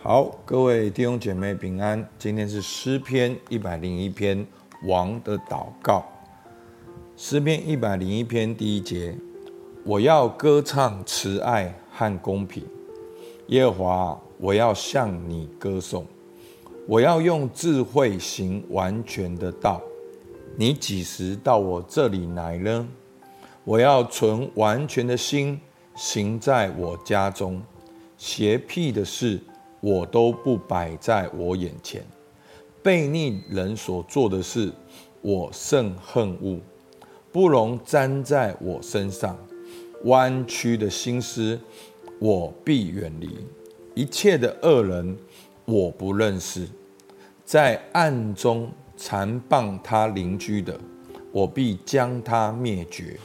[0.00, 2.08] 好，各位弟兄姐妹平安。
[2.20, 4.46] 今天是诗篇一百零一篇
[4.84, 6.06] 王的祷告。
[7.16, 9.12] 诗篇一百零一篇第一节：
[9.82, 12.64] 我要歌唱慈爱和公平，
[13.48, 16.06] 耶和华，我要向你歌颂。
[16.86, 19.82] 我要用智慧行完全的道。
[20.56, 22.88] 你几时到我这里来呢？
[23.64, 25.60] 我要存完全的心
[25.96, 27.60] 行在我家中，
[28.16, 29.40] 邪僻的事。
[29.80, 32.04] 我都不摆在我眼前，
[32.82, 34.72] 悖逆人所做的事，
[35.20, 36.58] 我甚恨恶，
[37.30, 39.36] 不容沾在我身上。
[40.04, 41.58] 弯曲的心思，
[42.18, 43.28] 我必远离；
[43.94, 45.16] 一切的恶人，
[45.64, 46.66] 我不认识。
[47.44, 50.78] 在暗中残暴他邻居的，
[51.32, 53.18] 我必将他灭绝；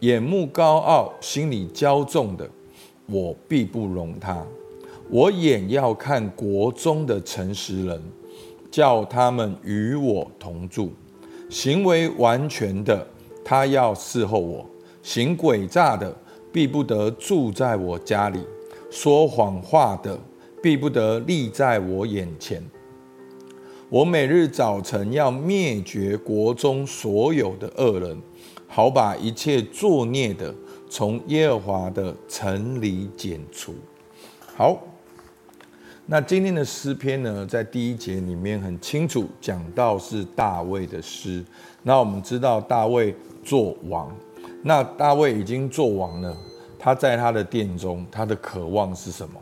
[0.00, 2.48] 眼目高傲、心里骄纵的，
[3.06, 4.46] 我必不容他。
[5.10, 7.98] 我眼要看国中的诚实人，
[8.70, 10.92] 叫他们与我同住。
[11.48, 13.06] 行为完全的，
[13.42, 14.66] 他要伺候我；
[15.02, 16.14] 行诡诈的，
[16.52, 18.40] 必不得住在我家里；
[18.90, 20.18] 说谎话的，
[20.62, 22.62] 必不得立在我眼前。
[23.88, 28.20] 我每日早晨要灭绝国中所有的恶人，
[28.66, 30.54] 好把一切作孽的
[30.90, 33.74] 从耶和华的城里剪除。
[34.54, 34.78] 好。
[36.10, 41.44] 那今天的诗篇呢，在第一节里面很清楚讲到是大卫的诗。
[41.82, 43.14] 那我们知道大卫
[43.44, 44.10] 做王，
[44.62, 46.34] 那大卫已经做王了，
[46.78, 49.38] 他在他的殿中，他的渴望是什么？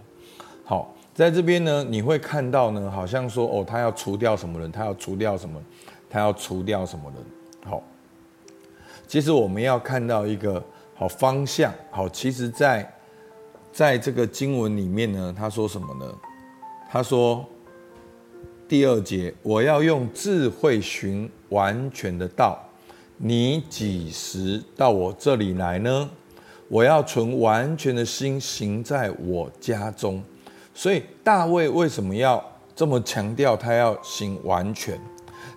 [0.64, 5.62] 好，在这边呢，你会看到呢，好像说哦，他要除掉什么人，他要除掉什么，
[6.10, 7.24] 他要除掉什么人。
[7.70, 7.80] 好，
[9.06, 10.60] 其实我们要看到一个
[10.96, 11.72] 好方向。
[11.92, 12.92] 好，其实在
[13.70, 16.12] 在这个经文里面呢，他说什么呢？
[16.90, 17.44] 他说
[18.68, 22.58] ：“第二节，我要用智慧行完全的道。
[23.18, 26.08] 你几时到我这里来呢？
[26.68, 30.22] 我要存完全的心行在我家中。
[30.74, 32.44] 所以大卫为什么要
[32.74, 34.98] 这么强调他要行完全？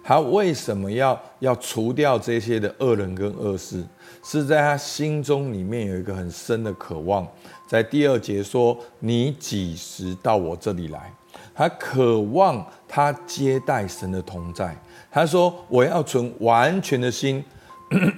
[0.04, 3.84] 他为什么要要除掉这些的恶人跟恶事？
[4.24, 7.28] 是在他心中里面有一个很深的渴望。
[7.70, 11.14] 在第二节说：你几时到我这里来？”
[11.54, 14.76] 他渴望他接待神的同在。
[15.12, 17.44] 他说：“我要存完全的心，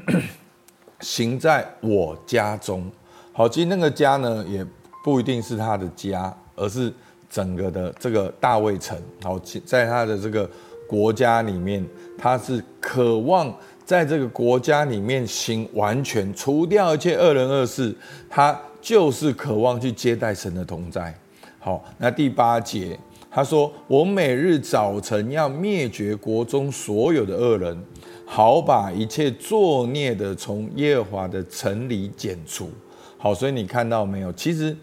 [1.02, 2.90] 行在我家中。”
[3.34, 4.66] 好，其实那个家呢，也
[5.04, 6.94] 不一定是他的家，而是
[7.30, 8.98] 整个的这个大卫城。
[9.22, 10.50] 好，在他的这个
[10.88, 11.86] 国家里面，
[12.18, 13.54] 他是渴望
[13.84, 17.94] 在这个国家里面行完全，除掉一切恶人恶事。
[18.30, 21.14] 他就是渴望去接待神的同在。
[21.60, 22.98] 好，那第八节。
[23.34, 27.82] 他说：“我每日早晨要灭绝国中所有的恶人，
[28.26, 32.70] 好把一切作孽的从耶和华的城里剪除。”
[33.18, 34.34] 好，所以你看到没有？
[34.34, 34.76] 其实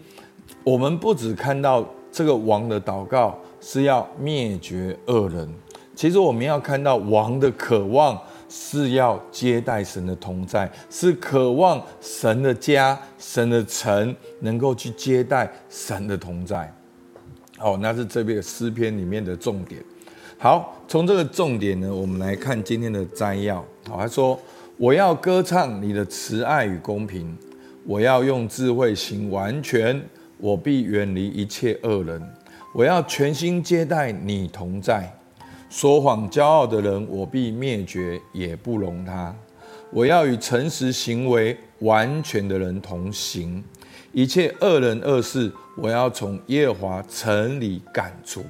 [0.63, 5.47] 我们不只看到这个王的祷告是要灭绝恶人，
[5.93, 16.73] 其实我们要看到王的渴望是要接待神的同在，是渴望神的家、神的城能够去接待神的同在。
[17.57, 19.81] 好，那是这边诗篇里面的重点。
[20.37, 23.57] 好，从这个重点呢，我们来看今天的摘要。
[23.87, 24.39] 好，他说
[24.77, 27.37] ：“我要歌唱你的慈爱与公平，
[27.85, 30.01] 我要用智慧行完全，
[30.37, 32.21] 我必远离一切恶人。
[32.73, 35.11] 我要全心接待你同在，
[35.69, 39.33] 说谎骄傲的人，我必灭绝，也不容他。
[39.91, 43.63] 我要与诚实行为完全的人同行。”
[44.11, 48.43] 一切恶人恶事，我要从耶和华城里赶出。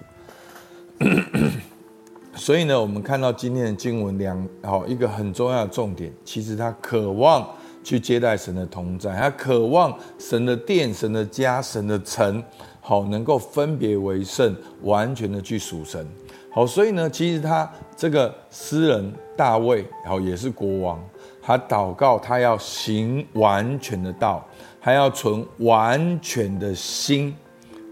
[2.33, 7.45] 所以呢，我们看到今天的经文两好一个很重要的重点，其实他渴望
[7.83, 12.41] 去接待神的同在，他渴望神的殿、神的家、神的城，
[12.79, 16.07] 好能够分别为圣，完全的去属神。
[16.51, 21.03] 好，所以呢，其实他这个诗人大卫，好也是国王，
[21.41, 24.45] 他祷告，他要行完全的道。
[24.81, 27.35] 还要存完全的心，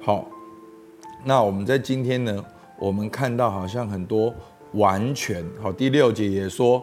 [0.01, 0.25] 好。
[1.25, 2.43] 那我们在今天呢，
[2.79, 4.33] 我们看到好像很多
[4.71, 5.69] 完全好。
[5.69, 6.81] 第六节也说，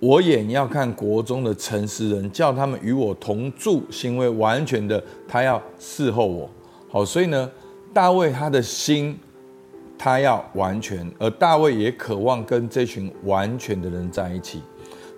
[0.00, 6.50] 我眼要看国中的诚实人，叫他们与我同住，行为完全的，他要伺候我。
[6.90, 7.48] 好，所以呢，
[7.92, 9.16] 大卫他的心
[9.98, 14.62] 他要完全，而大卫也渴望跟这群完全的人在一起。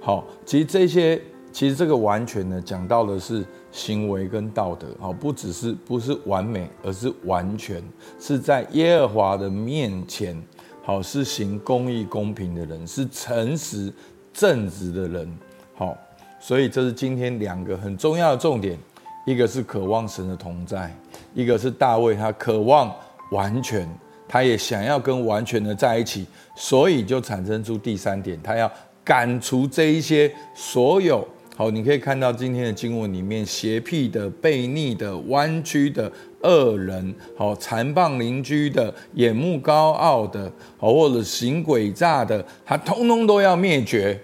[0.01, 1.21] 好，其实这些，
[1.53, 3.45] 其实这个完全呢，讲到的是。
[3.73, 7.83] 行为跟道德，好，不只是不是完美，而是完全
[8.19, 10.35] 是在耶和华的面前，
[10.83, 13.93] 好，是行公义公平的人，是诚实
[14.33, 15.39] 正直的人，
[15.75, 15.95] 好，
[16.41, 18.79] 所以这是今天两个很重要的重点，
[19.27, 20.91] 一个是渴望神的同在，
[21.35, 22.91] 一个是大卫他渴望
[23.31, 23.87] 完全，
[24.29, 26.27] 他也想要跟完全的在一起，
[26.57, 28.71] 所以就产生出第三点，他要
[29.05, 31.27] 赶除这一些所有。
[31.57, 36.13] 好，你可以看到今天的经文里面，邪僻的、悖逆的、弯曲的、
[36.43, 44.21] 恶人，好，残暴邻居的、眼目高傲的，好，或者行诡诈的，他通通都要灭绝。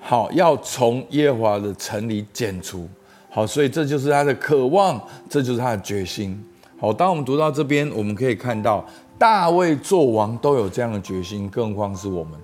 [0.00, 2.88] 好，要从耶和华的城里剪除。
[3.28, 6.40] 好，所以这就是他的渴望，这就是他的决心。
[6.78, 8.86] 好，当我们读到这边，我们可以看到
[9.18, 12.38] 大卫做王都有这样的决心，更况是我们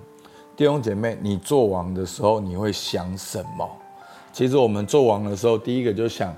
[0.57, 3.69] 弟兄姐妹，你做王的时候，你会想什么？
[4.33, 6.35] 其实我们做王的时候，第一个就想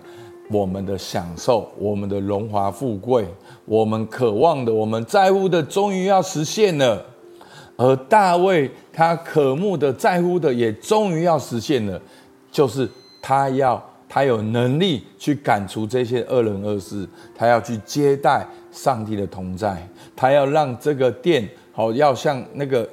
[0.50, 3.26] 我们的享受，我们的荣华富贵，
[3.64, 7.02] 我们渴望的，我们在乎的，终于要实现了。
[7.78, 12.00] 而大卫他渴慕的、在乎的，也终于要实现了，
[12.50, 12.86] 就是
[13.22, 22.88] 他要他有能力去赶除这些恶人恶事，他要去接待上帝的同在，他要让这个殿好，要像那个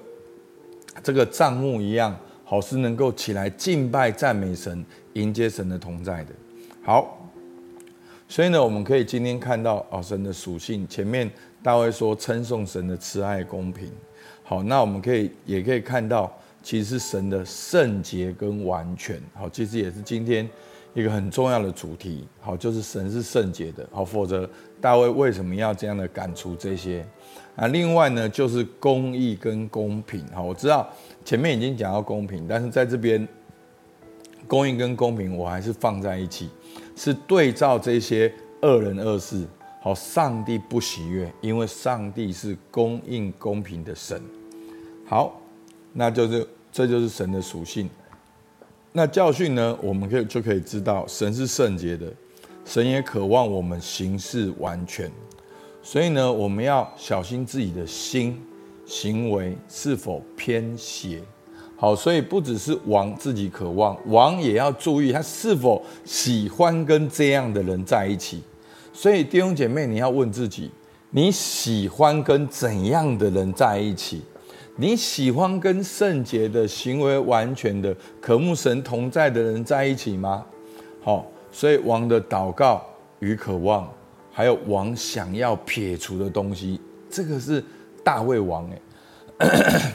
[1.02, 2.16] 这个帐幕一样。
[2.46, 6.32] 好，是能够起来敬拜赞美神，迎接神的同在的。
[6.84, 7.18] 好，
[8.28, 10.86] 所以呢，我们可以今天看到哦，神的属性。
[10.88, 11.32] 前面
[11.64, 13.90] 大卫说称颂神的慈爱公平。
[14.44, 16.32] 好，那我们可以也可以看到，
[16.62, 19.20] 其实是神的圣洁跟完全。
[19.34, 20.48] 好，其实也是今天
[20.94, 22.28] 一个很重要的主题。
[22.40, 23.88] 好，就是神是圣洁的。
[23.92, 24.50] 好，否则
[24.80, 27.06] 大卫为什么要这样的赶除这些？
[27.56, 30.26] 啊，另外呢，就是公义跟公平。
[30.34, 30.88] 好，我知道。
[31.24, 33.28] 前面已经讲到公平，但是在这边，
[34.48, 36.50] 公义跟公平我还是放在一起，
[36.96, 39.46] 是对照这些恶人恶事。
[39.82, 44.22] 好，上帝不喜悦，因为上帝是公义公平的神。
[45.06, 45.40] 好，
[45.92, 47.90] 那就是这就是神的属性。
[48.94, 49.78] 那教训呢？
[49.82, 52.06] 我们可以就可以知道，神是圣洁的，
[52.64, 55.12] 神也渴望我们行事完全。
[55.82, 58.42] 所以呢，我们要小心自己的心。
[58.86, 61.24] 行为是否偏邪？
[61.78, 68.44] 好，所以不只是王自己渴望，王也要注意他是否喜欢跟这样的人在一起。
[68.92, 70.70] 所以弟兄姐妹，你要问自己：
[71.12, 74.22] 你喜欢跟怎样的人在一起？
[74.76, 80.46] 你喜欢跟圣洁的、行为完全的、渴慕神同在的人在一起吗？
[81.02, 82.86] 好，所以王的祷告
[83.20, 83.88] 与渴望，
[84.32, 86.80] 还有王想要撇除的东西，
[87.10, 87.64] 这个是。
[88.06, 88.70] 大卫王
[89.38, 89.94] 哎，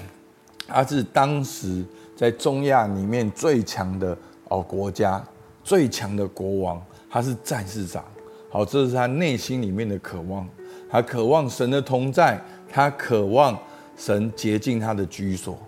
[0.67, 1.85] 他是当时
[2.17, 5.23] 在中亚里面最强的哦国家，
[5.63, 8.03] 最强的国王，他是战士长。
[8.49, 10.49] 好，这是他内心里面的渴望，
[10.89, 12.43] 他渴望神的同在，
[12.73, 13.55] 他渴望
[13.99, 15.59] 神洁净他的居所。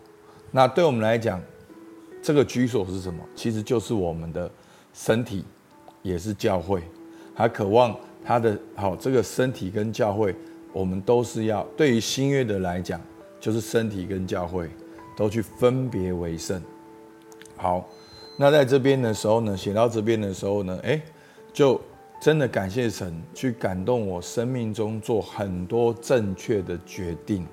[0.50, 1.38] 那对我们来讲，
[2.22, 3.22] 这个居所是什么？
[3.34, 4.50] 其实就是我们的
[4.94, 5.44] 身体，
[6.00, 6.82] 也是教会。
[7.34, 7.94] 他渴望
[8.24, 10.34] 他的好这个身体跟教会。
[10.72, 13.00] 我们都是要对于新约的来讲，
[13.40, 14.70] 就是身体跟教会
[15.16, 16.62] 都去分别为圣。
[17.56, 17.84] 好，
[18.36, 21.02] 那在这边的时候呢，写到这边的时候呢，哎，
[21.52, 21.80] 就
[22.22, 27.44] 真的感谢神去感动我生命中做很多正确的决定。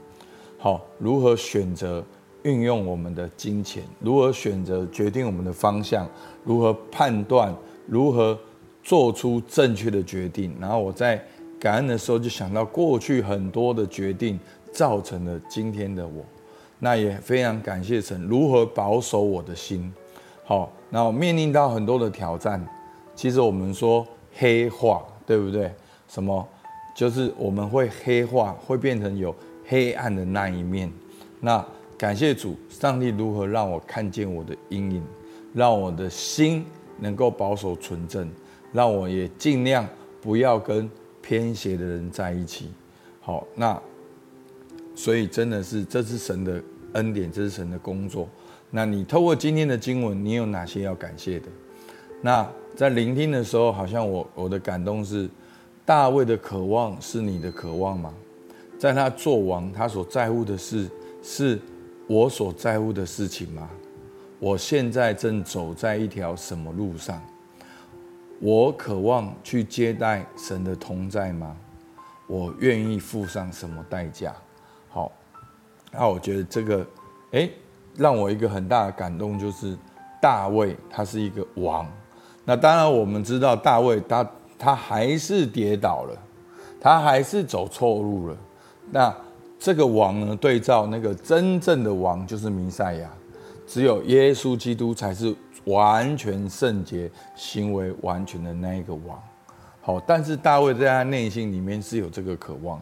[0.57, 2.03] 好，如何选择
[2.43, 3.83] 运用我们的金钱？
[3.99, 6.07] 如何选择决定我们的方向？
[6.43, 7.55] 如何判断？
[7.85, 8.37] 如何
[8.83, 10.55] 做出正确的决定？
[10.59, 11.23] 然后我在。
[11.59, 14.39] 感恩的时候，就想到过去很多的决定
[14.71, 16.23] 造成了今天的我，
[16.77, 19.91] 那也非常感谢神如何保守我的心。
[20.45, 22.63] 好，然后面临到很多的挑战，
[23.15, 25.73] 其实我们说黑化，对不对？
[26.07, 26.47] 什么？
[26.95, 29.33] 就是我们会黑化，会变成有
[29.67, 30.91] 黑暗的那一面。
[31.39, 31.63] 那
[31.97, 35.03] 感谢主，上帝如何让我看见我的阴影，
[35.53, 36.65] 让我的心
[36.99, 38.27] 能够保守纯正，
[38.73, 39.87] 让我也尽量
[40.21, 40.89] 不要跟。
[41.19, 42.69] 偏邪的人在一起，
[43.19, 43.77] 好，那
[44.95, 48.29] 所以真的是这是神的恩典，这是神的工作。
[48.71, 51.47] 那你透过今天的经文，你有哪些要感谢的？
[52.21, 55.29] 那在聆听的时候，好像我我的感动是，
[55.83, 58.13] 大卫的渴望是你的渴望吗？
[58.77, 60.89] 在他做王，他所在乎的事
[61.23, 61.59] 是
[62.07, 63.69] 我所在乎的事情吗？
[64.39, 67.21] 我现在正走在一条什么路上？
[68.39, 71.57] 我渴望去接待神的同在吗？
[72.27, 74.35] 我愿意付上什么代价？
[74.89, 75.11] 好，
[75.91, 76.85] 那我觉得这个，
[77.31, 77.51] 诶，
[77.95, 79.75] 让我一个很大的感动就是，
[80.21, 81.91] 大卫他是一个王，
[82.45, 86.15] 那当然，我们知道大卫他他还是跌倒了，
[86.79, 88.37] 他还是走错路了。
[88.91, 89.15] 那
[89.59, 93.09] 这个王呢，对照那个真正的王就是弥赛亚，
[93.65, 95.33] 只有耶稣基督才是
[95.65, 99.21] 完全圣洁、行为完全的那一个王。
[99.81, 102.81] 好，但是大卫在他内心里面是有这个渴望。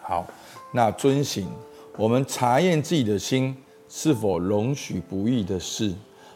[0.00, 0.26] 好，
[0.72, 1.48] 那遵行，
[1.96, 3.56] 我们查验自己的心
[3.88, 5.92] 是否容许不义的事。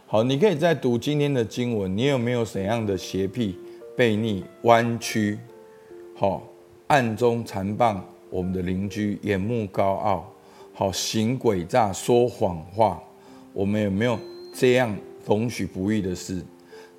[0.07, 3.59] 好，你可以再读今天的经文，你有没有怎样的邪僻、
[3.97, 5.39] 悖逆、弯曲？
[6.17, 6.43] 好，
[6.87, 10.33] 暗中残棒我们的邻居，眼目高傲，
[10.73, 13.03] 好，行诡诈，说谎话。
[13.53, 14.19] 我们有没有
[14.55, 14.95] 这样
[15.27, 16.43] 容许不义的事？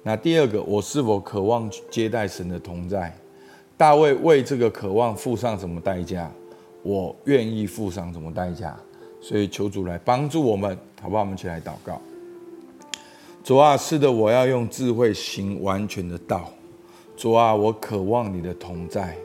[0.03, 3.13] 那第二个，我是否渴望接待神的同在？
[3.77, 6.29] 大卫为这个渴望付上什么代价？
[6.83, 8.77] 我愿意付上什么代价？
[9.21, 11.21] 所以求主来帮助我们，好不好？
[11.21, 12.01] 我们起来祷告。
[13.43, 16.49] 主啊，是的，我要用智慧行完全的道。
[17.15, 19.15] 主啊，我渴望你的同在，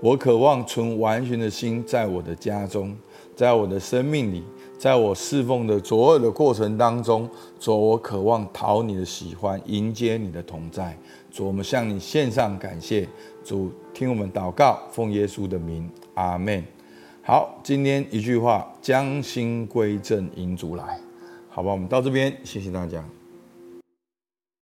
[0.00, 2.96] 我渴望存完全的心在我的家中，
[3.36, 4.42] 在我的生命里，
[4.78, 7.28] 在我侍奉的所有的过程当中，
[7.58, 10.96] 主，我渴望讨你的喜欢，迎接你的同在。
[11.30, 13.06] 主，我们向你献上感谢。
[13.44, 16.64] 主，听我们祷告，奉耶稣的名，阿门。
[17.22, 20.98] 好，今天一句话，将心归正，迎主来，
[21.50, 21.72] 好吧？
[21.72, 23.04] 我们到这边，谢谢大家。